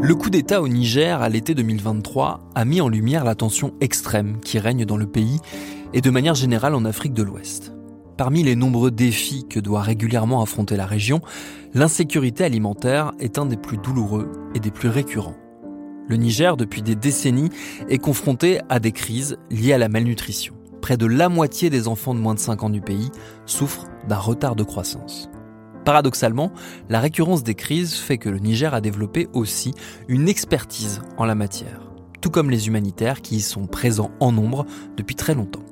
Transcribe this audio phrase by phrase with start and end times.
[0.00, 4.38] Le coup d'État au Niger à l'été 2023 a mis en lumière la tension extrême
[4.40, 5.40] qui règne dans le pays
[5.92, 7.72] et de manière générale en Afrique de l'Ouest.
[8.16, 11.20] Parmi les nombreux défis que doit régulièrement affronter la région,
[11.74, 15.47] l'insécurité alimentaire est un des plus douloureux et des plus récurrents.
[16.08, 17.50] Le Niger, depuis des décennies,
[17.88, 20.54] est confronté à des crises liées à la malnutrition.
[20.80, 23.10] Près de la moitié des enfants de moins de 5 ans du pays
[23.44, 25.28] souffrent d'un retard de croissance.
[25.84, 26.52] Paradoxalement,
[26.88, 29.74] la récurrence des crises fait que le Niger a développé aussi
[30.08, 31.90] une expertise en la matière,
[32.20, 34.64] tout comme les humanitaires qui y sont présents en nombre
[34.96, 35.64] depuis très longtemps.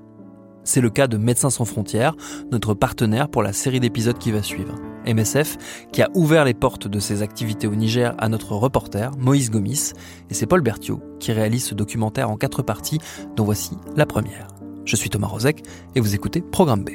[0.66, 2.16] C'est le cas de Médecins sans frontières,
[2.51, 4.74] notre partenaire pour la série d'épisodes qui va suivre.
[5.07, 9.51] MSF, qui a ouvert les portes de ses activités au Niger à notre reporter, Moïse
[9.51, 9.93] Gomis,
[10.29, 12.98] et c'est Paul Berthiaud qui réalise ce documentaire en quatre parties,
[13.37, 14.49] dont voici la première.
[14.85, 15.63] Je suis Thomas Rozek
[15.95, 16.91] et vous écoutez Programme B.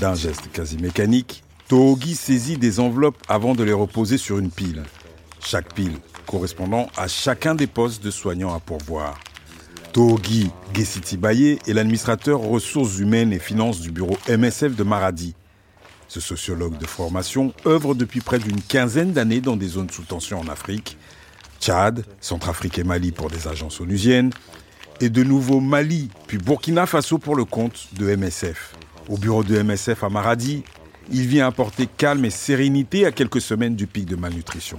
[0.00, 4.84] D'un geste quasi mécanique, Togi saisit des enveloppes avant de les reposer sur une pile.
[5.44, 9.18] Chaque pile correspondant à chacun des postes de soignants à pourvoir.
[9.92, 10.50] Togi
[11.18, 15.34] Baye est l'administrateur ressources humaines et finances du bureau MSF de Maradi.
[16.08, 20.40] Ce sociologue de formation œuvre depuis près d'une quinzaine d'années dans des zones sous tension
[20.40, 20.96] en Afrique,
[21.60, 24.32] Tchad, Centrafrique et Mali pour des agences onusiennes,
[25.02, 28.74] et de nouveau Mali, puis Burkina Faso pour le compte de MSF.
[29.10, 30.64] Au bureau de MSF à Maradi,
[31.10, 34.78] il vient apporter calme et sérénité à quelques semaines du pic de malnutrition.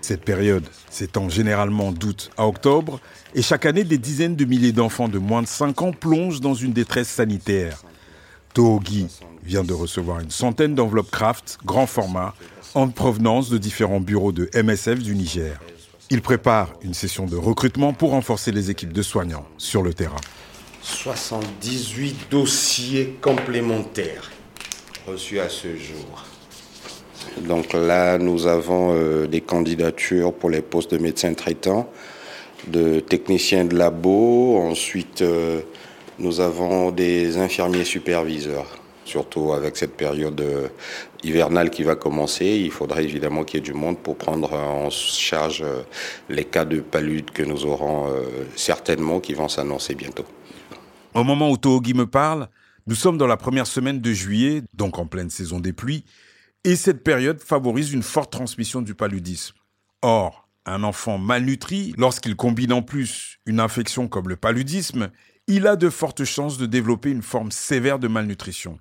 [0.00, 3.00] Cette période s'étend généralement d'août à octobre
[3.34, 6.54] et chaque année des dizaines de milliers d'enfants de moins de 5 ans plongent dans
[6.54, 7.82] une détresse sanitaire.
[8.52, 9.06] Togi
[9.42, 12.34] vient de recevoir une centaine d'enveloppes Kraft grand format
[12.74, 15.58] en provenance de différents bureaux de MSF du Niger.
[16.10, 20.20] Il prépare une session de recrutement pour renforcer les équipes de soignants sur le terrain.
[20.82, 24.30] 78 dossiers complémentaires
[25.06, 26.24] reçus à ce jour.
[27.42, 31.88] Donc là, nous avons euh, des candidatures pour les postes de médecins traitants,
[32.68, 34.58] de techniciens de labo.
[34.58, 35.60] Ensuite, euh,
[36.18, 38.78] nous avons des infirmiers superviseurs.
[39.04, 40.68] Surtout avec cette période euh,
[41.22, 44.88] hivernale qui va commencer, il faudrait évidemment qu'il y ait du monde pour prendre en
[44.90, 45.64] charge
[46.30, 48.06] les cas de palude que nous aurons
[48.56, 50.24] certainement qui vont s'annoncer bientôt.
[51.14, 52.48] Au moment où Tohogi me parle,
[52.86, 56.04] nous sommes dans la première semaine de juillet, donc en pleine saison des pluies,
[56.64, 59.54] et cette période favorise une forte transmission du paludisme.
[60.02, 65.10] Or, un enfant malnutri, lorsqu'il combine en plus une infection comme le paludisme,
[65.46, 68.78] il a de fortes chances de développer une forme sévère de malnutrition.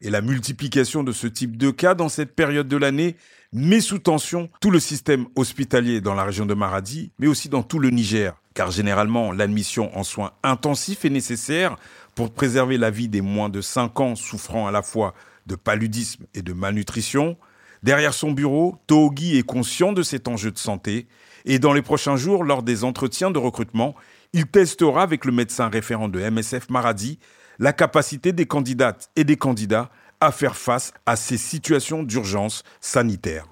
[0.00, 3.16] Et la multiplication de ce type de cas dans cette période de l'année
[3.52, 7.62] met sous tension tout le système hospitalier dans la région de Maradi, mais aussi dans
[7.62, 11.76] tout le Niger, car généralement l'admission en soins intensifs est nécessaire
[12.14, 15.14] pour préserver la vie des moins de 5 ans souffrant à la fois
[15.46, 17.36] de paludisme et de malnutrition.
[17.82, 21.06] Derrière son bureau, Togi est conscient de cet enjeu de santé
[21.44, 23.94] et dans les prochains jours, lors des entretiens de recrutement,
[24.32, 27.18] il testera avec le médecin référent de MSF Maradi
[27.58, 29.90] la capacité des candidates et des candidats
[30.20, 33.46] à faire face à ces situations d'urgence sanitaire.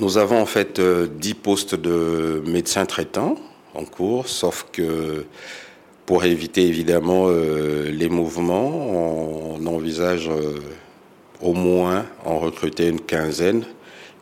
[0.00, 3.36] Nous avons en fait 10 euh, postes de médecins traitants
[3.74, 5.26] en cours, sauf que
[6.06, 8.68] pour éviter évidemment euh, les mouvements,
[9.56, 10.60] on envisage euh,
[11.40, 13.64] au moins en recruter une quinzaine.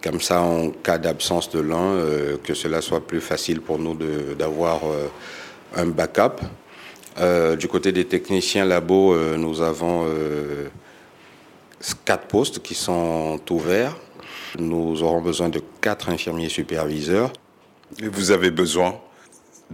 [0.03, 3.97] Comme ça, en cas d'absence de l'un, euh, que cela soit plus facile pour nous
[4.39, 4.81] d'avoir
[5.77, 6.41] un backup.
[7.59, 10.07] Du côté des techniciens labo, nous avons
[12.05, 13.97] quatre postes qui sont ouverts.
[14.59, 17.33] Nous aurons besoin de quatre infirmiers superviseurs.
[18.03, 18.99] Et vous avez besoin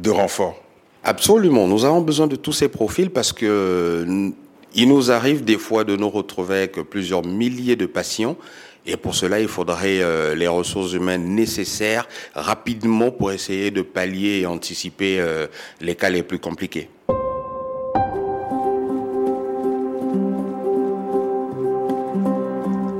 [0.00, 0.62] de renforts
[1.04, 1.66] Absolument.
[1.66, 4.32] Nous avons besoin de tous ces profils parce que
[4.74, 8.36] il nous arrive des fois de nous retrouver avec plusieurs milliers de patients.
[8.84, 14.40] Et pour cela, il faudrait euh, les ressources humaines nécessaires rapidement pour essayer de pallier
[14.40, 15.46] et anticiper euh,
[15.80, 16.88] les cas les plus compliqués.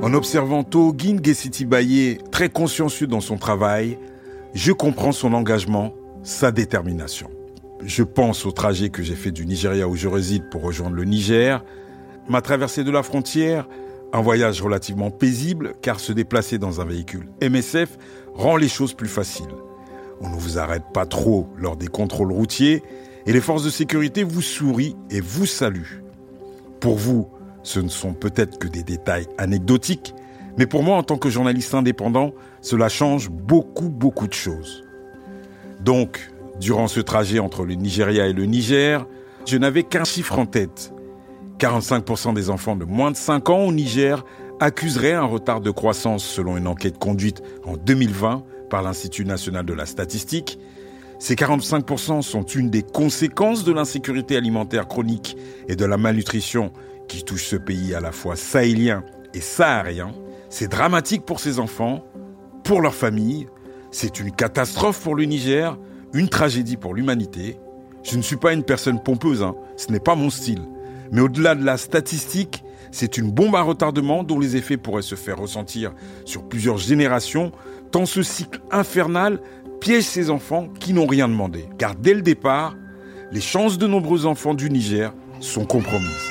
[0.01, 3.97] En observant Togin Gesiti Baye, très consciencieux dans son travail,
[4.55, 5.93] je comprends son engagement,
[6.23, 7.29] sa détermination.
[7.83, 11.05] Je pense au trajet que j'ai fait du Nigeria où je réside pour rejoindre le
[11.05, 11.63] Niger.
[12.27, 13.67] Ma traversée de la frontière,
[14.11, 17.97] un voyage relativement paisible car se déplacer dans un véhicule MSF
[18.33, 19.47] rend les choses plus faciles.
[20.21, 22.83] On ne vous arrête pas trop lors des contrôles routiers
[23.25, 26.03] et les forces de sécurité vous sourient et vous saluent.
[26.81, 27.27] Pour vous,
[27.63, 30.13] ce ne sont peut-être que des détails anecdotiques,
[30.57, 34.83] Mais pour moi, en tant que journaliste indépendant, cela change beaucoup, beaucoup de choses.
[35.79, 39.05] Donc, durant ce trajet entre le Nigeria et le Niger,
[39.45, 40.93] je n'avais qu'un chiffre en tête.
[41.59, 44.23] 45% des enfants de moins de 5 ans au Niger
[44.59, 49.73] accuseraient un retard de croissance selon une enquête conduite en 2020 par l'Institut national de
[49.73, 50.59] la statistique.
[51.17, 55.35] Ces 45% sont une des conséquences de l'insécurité alimentaire chronique
[55.67, 56.71] et de la malnutrition
[57.07, 59.03] qui touche ce pays à la fois sahélien
[59.33, 60.11] et saharien.
[60.49, 62.05] C'est dramatique pour ces enfants,
[62.63, 63.47] pour leurs familles,
[63.91, 65.77] c'est une catastrophe pour le Niger,
[66.13, 67.57] une tragédie pour l'humanité.
[68.03, 69.55] Je ne suis pas une personne pompeuse, hein.
[69.77, 70.61] ce n'est pas mon style.
[71.11, 75.15] Mais au-delà de la statistique, c'est une bombe à retardement dont les effets pourraient se
[75.15, 75.93] faire ressentir
[76.25, 77.51] sur plusieurs générations,
[77.91, 79.39] tant ce cycle infernal
[79.79, 81.65] piège ces enfants qui n'ont rien demandé.
[81.77, 82.75] Car dès le départ,
[83.31, 86.28] les chances de nombreux enfants du Niger sont compromises.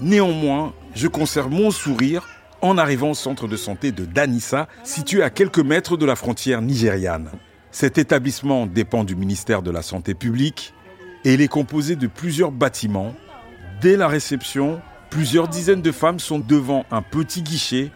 [0.00, 2.28] Néanmoins, je conserve mon sourire
[2.60, 6.62] en arrivant au centre de santé de Danissa, situé à quelques mètres de la frontière
[6.62, 7.30] nigériane.
[7.70, 10.74] Cet établissement dépend du ministère de la Santé publique
[11.24, 13.14] et il est composé de plusieurs bâtiments.
[13.80, 14.80] Dès la réception,
[15.10, 17.90] plusieurs dizaines de femmes sont devant un petit guichet.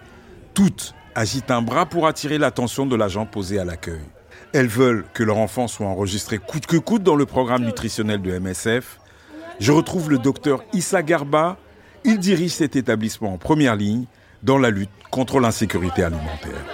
[0.55, 4.03] Toutes agitent un bras pour attirer l'attention de l'agent posé à l'accueil.
[4.53, 8.39] Elles veulent que leur enfant soit enregistré coûte que coûte dans le programme nutritionnel de
[8.39, 8.99] MSF.
[9.61, 11.57] Je retrouve le docteur Issa Garba.
[12.05, 14.05] Il dirige cet établissement en première ligne
[14.43, 16.65] dans la lutte contre l'insécurité alimentaire.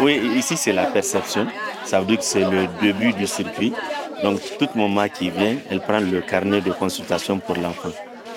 [0.00, 1.46] Oui, ici c'est la perception.
[1.84, 3.72] Ça veut dire que c'est le début du circuit.
[4.22, 7.92] Donc toute maman qui vient, elle prend le carnet de consultation pour l'enfant.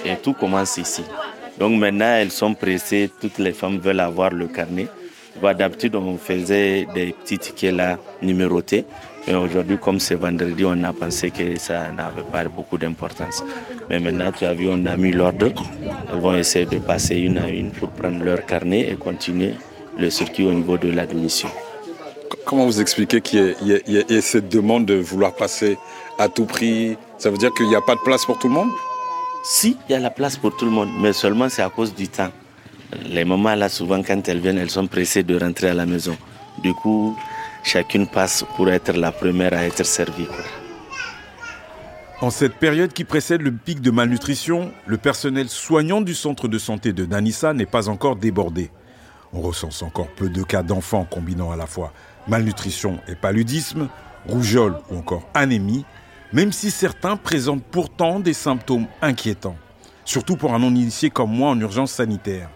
[0.05, 1.03] Et tout commence ici.
[1.57, 4.87] Donc maintenant, elles sont pressées, toutes les femmes veulent avoir le carnet.
[5.41, 8.85] D'habitude, on faisait des petits tickets là numérotés.
[9.27, 13.43] Mais aujourd'hui, comme c'est vendredi, on a pensé que ça n'avait pas beaucoup d'importance.
[13.89, 15.51] Mais maintenant, tu as vu, on a mis l'ordre.
[16.11, 19.53] Elles vont essayer de passer une à une pour prendre leur carnet et continuer
[19.97, 21.49] le circuit au niveau de l'admission.
[22.45, 25.77] Comment vous expliquez qu'il y, ait cette demande de vouloir passer
[26.17, 26.97] à tout prix?
[27.17, 28.69] Ça veut dire qu'il n'y a pas de place pour tout le monde?
[29.43, 31.93] Si, il y a la place pour tout le monde, mais seulement c'est à cause
[31.93, 32.31] du temps.
[33.05, 36.15] Les mamans, là, souvent, quand elles viennent, elles sont pressées de rentrer à la maison.
[36.63, 37.17] Du coup,
[37.67, 40.27] chacune passe pour être la première à être servie.
[42.21, 46.57] En cette période qui précède le pic de malnutrition, le personnel soignant du centre de
[46.57, 48.71] santé de Danissa n'est pas encore débordé.
[49.33, 51.93] On recense encore peu de cas d'enfants combinant à la fois
[52.27, 53.89] malnutrition et paludisme,
[54.27, 55.85] rougeole ou encore anémie,
[56.33, 59.57] même si certains présentent pourtant des symptômes inquiétants,
[60.05, 62.49] surtout pour un non-initié comme moi en urgence sanitaire.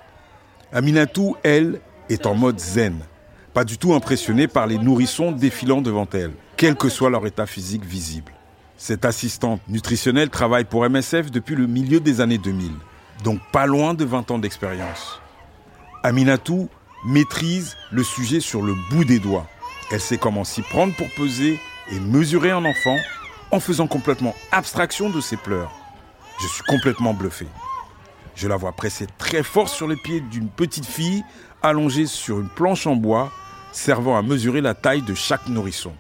[0.74, 3.02] Aminatou, elle, est en mode zen,
[3.54, 7.46] pas du tout impressionnée par les nourrissons défilant devant elle, quel que soit leur état
[7.46, 8.32] physique visible.
[8.78, 12.72] Cette assistante nutritionnelle travaille pour MSF depuis le milieu des années 2000,
[13.24, 15.22] donc pas loin de 20 ans d'expérience.
[16.04, 16.70] Aminatou
[17.06, 19.48] maîtrise le sujet sur le bout des doigts.
[19.92, 21.60] Elle sait comment s'y prendre pour peser
[21.92, 22.98] et mesurer un enfant
[23.52, 25.72] en faisant complètement abstraction de ses pleurs.
[26.42, 27.48] Je suis complètement bluffé.
[28.34, 31.24] Je la vois presser très fort sur les pieds d'une petite fille
[31.62, 33.32] allongée sur une planche en bois,
[33.72, 35.92] servant à mesurer la taille de chaque nourrisson.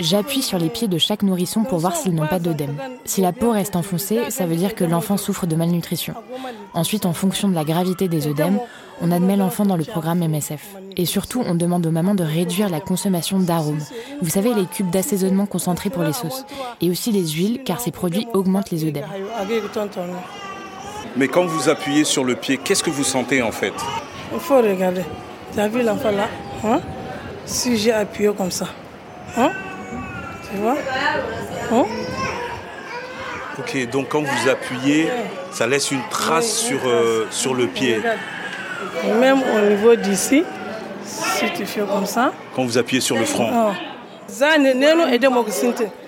[0.00, 2.76] J'appuie sur les pieds de chaque nourrisson pour voir s'ils n'ont pas d'œdème.
[3.04, 6.14] Si la peau reste enfoncée, ça veut dire que l'enfant souffre de malnutrition.
[6.74, 8.58] Ensuite, en fonction de la gravité des œdèmes,
[9.00, 10.76] on admet l'enfant dans le programme MSF.
[10.96, 13.84] Et surtout, on demande aux mamans de réduire la consommation d'arômes.
[14.20, 16.44] Vous savez, les cubes d'assaisonnement concentrés pour les sauces.
[16.80, 19.06] Et aussi les huiles, car ces produits augmentent les œdèmes.
[21.16, 23.72] Mais quand vous appuyez sur le pied, qu'est-ce que vous sentez en fait?
[24.32, 25.04] Il faut regarder.
[25.52, 26.28] Tu as vu l'enfant là
[26.64, 26.80] hein?
[27.44, 28.66] Si j'ai appuyé comme ça,
[29.36, 29.50] hein?
[30.50, 30.76] tu vois?
[31.72, 31.84] Hein?
[33.58, 35.08] Ok, donc quand vous appuyez,
[35.50, 38.00] ça laisse une trace sur, euh, sur le pied.
[39.20, 40.44] Même au niveau d'ici,
[41.04, 42.32] si tu fais comme ça.
[42.54, 43.50] Quand vous appuyez sur le front.
[43.52, 43.91] Oh.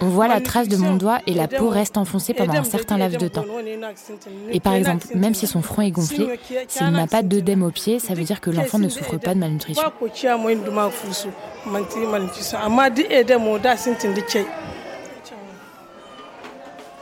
[0.00, 2.96] On voit la trace de mon doigt et la peau reste enfoncée pendant un certain
[2.98, 3.44] laps de temps.
[4.50, 6.38] Et par exemple, même si son front est gonflé,
[6.68, 9.40] s'il n'a pas d'œdème au pied, ça veut dire que l'enfant ne souffre pas de
[9.40, 9.82] malnutrition.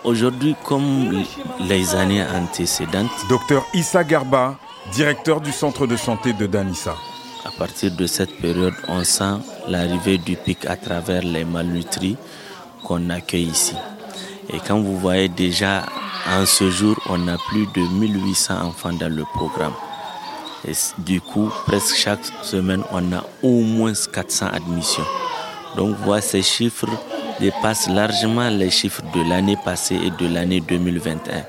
[0.04, 1.22] Aujourd'hui, comme
[1.60, 4.56] les années antécédentes, Docteur Issa Garba,
[4.92, 6.96] directeur du centre de santé de Danissa.
[7.44, 9.34] À partir de cette période, on sent
[9.66, 12.16] l'arrivée du pic à travers les malnutris
[12.84, 13.74] qu'on accueille ici.
[14.52, 15.82] Et quand vous voyez déjà,
[16.30, 19.72] en ce jour, on a plus de 1800 enfants dans le programme.
[20.68, 25.06] Et du coup, presque chaque semaine, on a au moins 400 admissions.
[25.76, 26.86] Donc, voyez ces chiffres
[27.40, 31.44] dépasse largement les chiffres de l'année passée et de l'année 2021.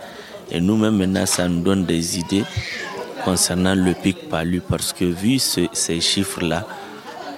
[0.49, 2.43] Et nous-mêmes, maintenant, ça nous donne des idées
[3.23, 6.65] concernant le pic palu parce que vu ces chiffres-là,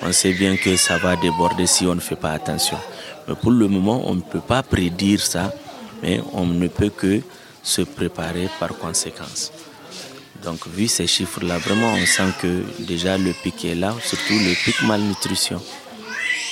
[0.01, 2.77] on sait bien que ça va déborder si on ne fait pas attention.
[3.27, 5.53] Mais pour le moment, on ne peut pas prédire ça,
[6.03, 7.21] mais on ne peut que
[7.63, 9.51] se préparer par conséquence.
[10.43, 14.53] Donc, vu ces chiffres-là, vraiment, on sent que déjà le pic est là, surtout le
[14.63, 15.59] pic malnutrition.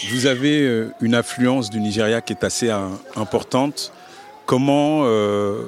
[0.09, 2.71] Vous avez euh, une affluence du Nigeria qui est assez
[3.15, 3.93] importante.
[4.45, 5.67] Comment euh,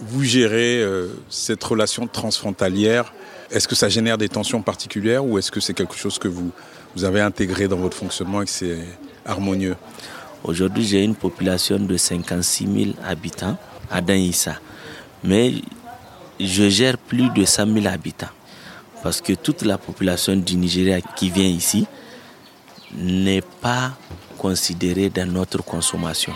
[0.00, 3.12] vous gérez euh, cette relation transfrontalière?
[3.52, 6.50] Est-ce que ça génère des tensions particulières ou est-ce que c'est quelque chose que vous,
[7.04, 8.78] avez intégré dans votre fonctionnement et que c'est
[9.24, 9.76] harmonieux?
[10.42, 13.56] Aujourd'hui, j'ai une population de 56 000 habitants
[13.90, 14.56] à Danissa.
[15.22, 15.54] Mais
[16.40, 18.26] je gère plus de 100 000 habitants.
[19.04, 21.86] Parce que toute la population du Nigeria qui vient ici
[22.96, 23.92] n'est pas
[24.36, 26.32] considérée dans notre consommation.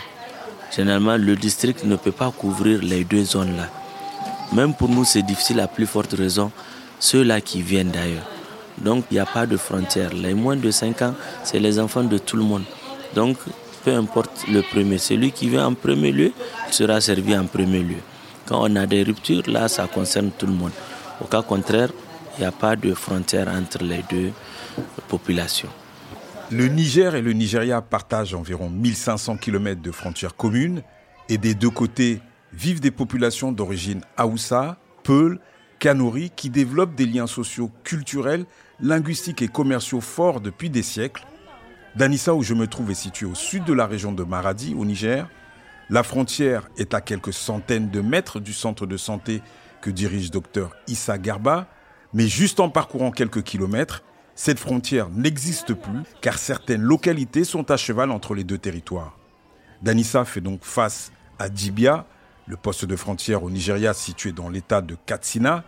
[0.74, 3.68] Généralement, le district ne peut pas couvrir les deux zones-là.
[4.52, 6.50] Même pour nous, c'est difficile à plus forte raison,
[6.98, 8.28] ceux-là qui viennent d'ailleurs.
[8.78, 10.12] Donc, il n'y a pas de frontières.
[10.14, 12.64] Les moins de 5 ans, c'est les enfants de tout le monde.
[13.14, 13.36] Donc,
[13.84, 16.32] peu importe le premier, celui qui vient en premier lieu
[16.70, 18.02] sera servi en premier lieu.
[18.46, 20.72] Quand on a des ruptures, là, ça concerne tout le monde.
[21.20, 21.90] Au cas contraire,
[22.36, 24.32] il n'y a pas de frontière entre les deux
[25.08, 25.68] populations.
[26.52, 30.82] Le Niger et le Nigeria partagent environ 1500 km de frontières communes
[31.28, 32.20] et des deux côtés
[32.52, 35.38] vivent des populations d'origine Haoussa, Peul,
[35.78, 38.46] Kanuri qui développent des liens sociaux, culturels,
[38.80, 41.24] linguistiques et commerciaux forts depuis des siècles.
[41.94, 44.84] Danissa, où je me trouve, est situé au sud de la région de Maradi, au
[44.84, 45.28] Niger,
[45.88, 49.40] la frontière est à quelques centaines de mètres du centre de santé
[49.80, 51.68] que dirige docteur Issa Garba,
[52.12, 54.02] mais juste en parcourant quelques kilomètres,
[54.34, 59.18] cette frontière n'existe plus car certaines localités sont à cheval entre les deux territoires.
[59.82, 62.06] Danissa fait donc face à Djibia,
[62.46, 65.64] le poste de frontière au Nigeria situé dans l'état de Katsina.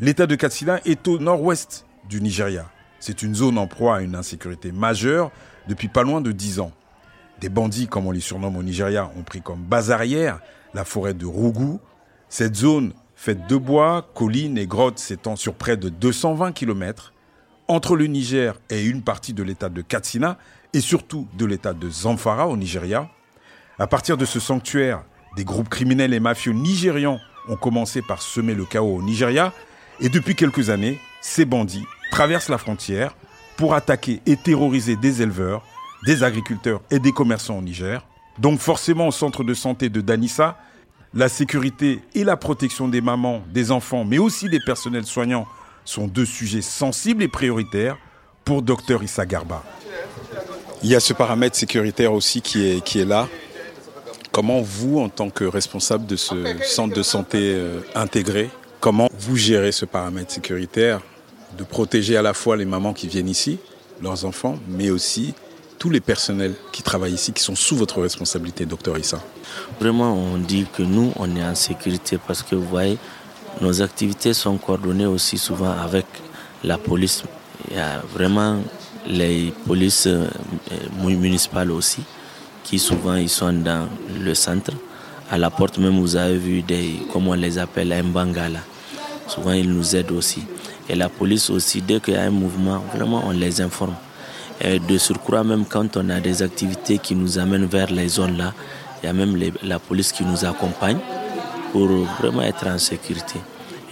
[0.00, 2.70] L'état de Katsina est au nord-ouest du Nigeria.
[3.00, 5.30] C'est une zone en proie à une insécurité majeure
[5.68, 6.72] depuis pas loin de dix ans.
[7.40, 10.40] Des bandits, comme on les surnomme au Nigeria, ont pris comme base arrière
[10.74, 11.80] la forêt de Rougou.
[12.28, 17.12] Cette zone, faite de bois, collines et grottes, s'étend sur près de 220 km
[17.68, 20.38] entre le Niger et une partie de l'état de Katsina
[20.72, 23.08] et surtout de l'état de Zamfara au Nigeria.
[23.78, 25.02] À partir de ce sanctuaire,
[25.36, 29.52] des groupes criminels et mafieux nigérians ont commencé par semer le chaos au Nigeria
[30.00, 33.14] et depuis quelques années, ces bandits traversent la frontière
[33.56, 35.62] pour attaquer et terroriser des éleveurs,
[36.06, 38.04] des agriculteurs et des commerçants au Niger.
[38.38, 40.58] Donc forcément au centre de santé de Danissa,
[41.14, 45.46] la sécurité et la protection des mamans, des enfants, mais aussi des personnels soignants
[45.84, 47.98] sont deux sujets sensibles et prioritaires
[48.44, 49.62] pour Dr Issa Garba.
[50.82, 53.28] Il y a ce paramètre sécuritaire aussi qui est, qui est là.
[54.32, 56.34] Comment vous, en tant que responsable de ce
[56.64, 61.00] centre de santé euh, intégré, comment vous gérez ce paramètre sécuritaire
[61.56, 63.58] de protéger à la fois les mamans qui viennent ici,
[64.00, 65.34] leurs enfants, mais aussi
[65.78, 69.20] tous les personnels qui travaillent ici, qui sont sous votre responsabilité, docteur Issa?
[69.78, 72.98] Vraiment, on dit que nous, on est en sécurité parce que vous voyez,
[73.60, 76.06] nos activités sont coordonnées aussi souvent avec
[76.64, 77.22] la police.
[77.70, 78.58] Il y a vraiment
[79.06, 80.26] les polices euh,
[81.04, 82.02] municipales aussi,
[82.64, 83.88] qui souvent ils sont dans
[84.20, 84.72] le centre.
[85.30, 88.60] À la porte même, vous avez vu des, comment on les appelle, un bangala.
[89.26, 90.42] Souvent, ils nous aident aussi.
[90.88, 93.94] Et la police aussi, dès qu'il y a un mouvement, vraiment, on les informe.
[94.60, 98.36] Et de surcroît, même quand on a des activités qui nous amènent vers les zones
[98.36, 98.52] là,
[99.02, 100.98] il y a même la police qui nous accompagne
[101.72, 103.40] pour vraiment être en sécurité.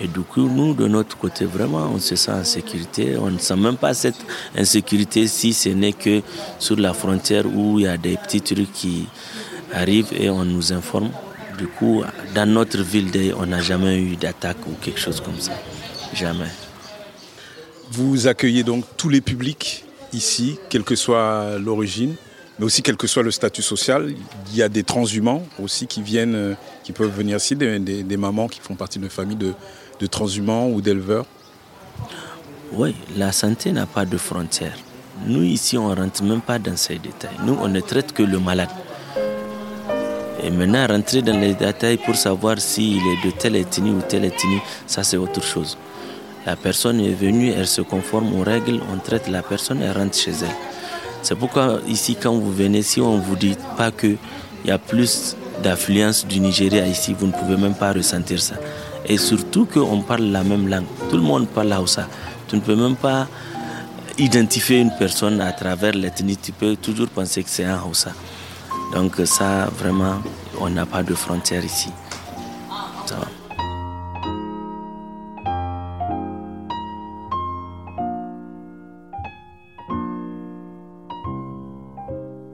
[0.03, 3.17] Et du coup, nous, de notre côté, vraiment, on se sent en sécurité.
[3.19, 4.17] On ne sent même pas cette
[4.57, 6.23] insécurité si ce n'est que
[6.59, 9.07] sur la frontière où il y a des petits trucs qui
[9.75, 11.11] arrivent et on nous informe.
[11.59, 12.03] Du coup,
[12.35, 15.53] dans notre ville, on n'a jamais eu d'attaque ou quelque chose comme ça.
[16.15, 16.49] Jamais.
[17.91, 22.15] Vous accueillez donc tous les publics ici, quelle que soit l'origine,
[22.59, 24.15] mais aussi quel que soit le statut social.
[24.51, 26.55] Il y a des transhumants aussi qui viennent, euh,
[26.91, 29.53] qui peuvent venir ici, des, mamans qui font partie de familles de,
[30.01, 31.25] de transhumants ou d'éleveurs.
[32.73, 34.77] Oui, la santé n'a pas de frontières.
[35.27, 37.37] Nous ici, on ne rentre même pas dans ces détails.
[37.45, 38.71] Nous, on ne traite que le malade.
[40.43, 44.25] Et maintenant, rentrer dans les détails pour savoir s'il est de telle ethnie ou telle
[44.25, 45.77] ethnie, ça c'est autre chose.
[46.47, 50.17] La personne est venue, elle se conforme aux règles, on traite la personne, elle rentre
[50.17, 50.57] chez elle.
[51.23, 54.17] C'est pourquoi ici, quand vous venez, si on ne vous dit pas qu'il
[54.65, 58.55] y a plus d'affluence du Nigeria ici, vous ne pouvez même pas ressentir ça.
[59.07, 60.87] Et surtout qu'on parle la même langue.
[61.09, 62.07] Tout le monde parle Hausa.
[62.49, 63.27] Tu ne peux même pas
[64.19, 66.37] identifier une personne à travers l'ethnie.
[66.37, 68.13] Tu peux toujours penser que c'est un Hausa.
[68.95, 70.21] Donc ça, vraiment,
[70.61, 71.91] on n'a pas de frontières ici.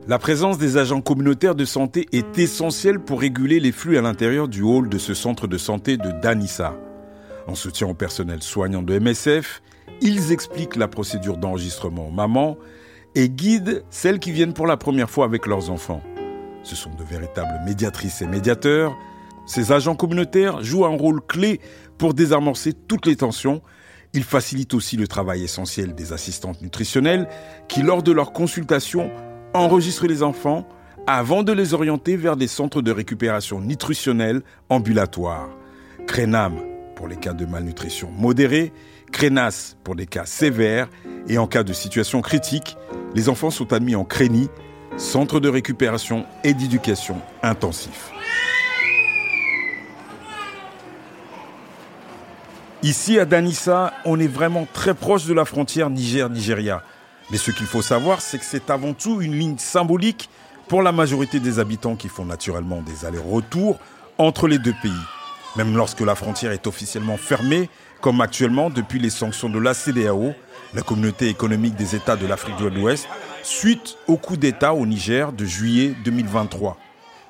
[0.08, 4.46] La présence des agents communautaires de santé est essentielle pour réguler les flux à l'intérieur
[4.46, 6.76] du hall de ce centre de santé de Danissa.
[7.48, 9.62] En soutien au personnel soignant de MSF,
[10.00, 12.56] ils expliquent la procédure d'enregistrement aux mamans
[13.16, 16.02] et guident celles qui viennent pour la première fois avec leurs enfants.
[16.62, 18.96] Ce sont de véritables médiatrices et médiateurs.
[19.44, 21.60] Ces agents communautaires jouent un rôle clé
[21.98, 23.60] pour désamorcer toutes les tensions.
[24.12, 27.28] Ils facilitent aussi le travail essentiel des assistantes nutritionnelles
[27.66, 29.10] qui, lors de leur consultation,
[29.58, 30.66] enregistrer les enfants
[31.06, 35.48] avant de les orienter vers des centres de récupération nutritionnelle ambulatoires.
[36.06, 36.54] Crénam
[36.96, 38.72] pour les cas de malnutrition modérée,
[39.12, 40.88] Crénas pour des cas sévères
[41.28, 42.76] et en cas de situation critique,
[43.14, 44.48] les enfants sont admis en Créni,
[44.96, 48.10] centre de récupération et d'éducation intensif.
[52.82, 56.82] Ici à Danissa, on est vraiment très proche de la frontière Niger-Nigeria.
[57.30, 60.28] Mais ce qu'il faut savoir, c'est que c'est avant tout une ligne symbolique
[60.68, 63.78] pour la majorité des habitants qui font naturellement des allers-retours
[64.18, 64.92] entre les deux pays.
[65.56, 67.68] Même lorsque la frontière est officiellement fermée,
[68.00, 70.34] comme actuellement depuis les sanctions de la CDAO,
[70.74, 73.08] la communauté économique des États de l'Afrique de l'Ouest,
[73.42, 76.76] suite au coup d'État au Niger de juillet 2023.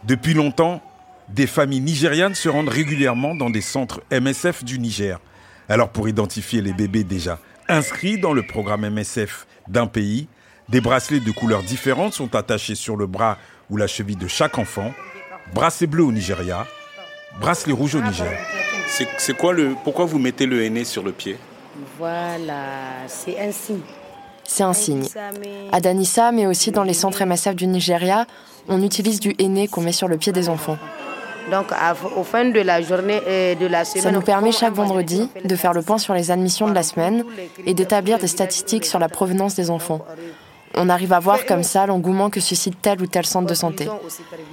[0.05, 0.83] Depuis longtemps,
[1.29, 5.21] des familles nigérianes se rendent régulièrement dans des centres MSF du Niger.
[5.69, 10.29] Alors pour identifier les bébés déjà inscrits dans le programme MSF d'un pays.
[10.69, 13.39] Des bracelets de couleurs différentes sont attachés sur le bras
[13.71, 14.93] ou la cheville de chaque enfant.
[15.55, 16.67] Bracelet bleu au Nigeria,
[17.41, 18.37] bracelet rouge au Niger.
[19.19, 19.75] C'est quoi le.
[19.85, 21.37] Pourquoi vous mettez le henné sur le pied?
[21.99, 23.81] Voilà, c'est un signe.
[24.45, 25.07] C'est un signe.
[25.73, 28.27] À Danissa, mais aussi dans les centres MSF du Nigeria,
[28.69, 30.79] on utilise du henné qu'on met sur le pied des enfants.
[31.51, 31.67] Donc,
[32.17, 35.57] au fin de la journée et de la semaine, ça nous permet chaque vendredi de
[35.57, 37.25] faire le point sur les admissions de la semaine
[37.65, 40.01] et d'établir des statistiques sur la provenance des enfants.
[40.79, 43.89] On arrive à voir comme ça l'engouement que suscite tel ou tel centre de santé.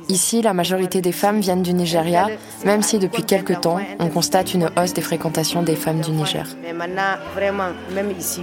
[0.07, 2.27] Ici, la majorité des femmes viennent du Nigeria,
[2.63, 6.45] même si depuis quelques temps, on constate une hausse des fréquentations des femmes du Niger.
[6.61, 8.41] Mais maintenant, vraiment, même ici,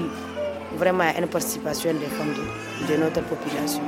[0.77, 2.35] vraiment, il y a une participation des femmes
[2.89, 3.81] de notre population.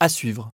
[0.00, 0.50] À suivre.